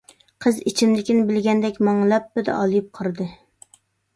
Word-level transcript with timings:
قىز 0.45 0.55
ئىچىمدىكىنى 0.71 1.27
بىلگەندەك 1.27 1.77
ماڭا 1.89 2.09
لەپپىدە 2.15 2.57
ئالىيىپ 2.63 2.91
قارىدى. 2.99 3.29